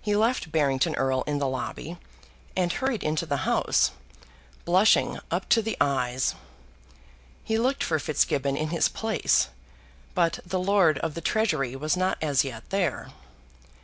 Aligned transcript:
He 0.00 0.16
left 0.16 0.50
Barrington 0.50 0.96
Erle 0.96 1.22
in 1.28 1.38
the 1.38 1.46
lobby, 1.46 1.96
and 2.56 2.72
hurried 2.72 3.04
into 3.04 3.24
the 3.24 3.36
House, 3.46 3.92
blushing 4.64 5.20
up 5.30 5.48
to 5.50 5.62
the 5.62 5.76
eyes. 5.80 6.34
He 7.44 7.56
looked 7.56 7.84
for 7.84 8.00
Fitzgibbon 8.00 8.56
in 8.56 8.70
his 8.70 8.88
place, 8.88 9.46
but 10.12 10.40
the 10.44 10.58
Lord 10.58 10.98
of 10.98 11.14
the 11.14 11.20
Treasury 11.20 11.76
was 11.76 11.96
not 11.96 12.18
as 12.20 12.42
yet 12.42 12.68
there. 12.70 13.12